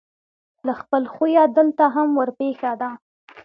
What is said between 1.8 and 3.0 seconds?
هم ورپېښه ده.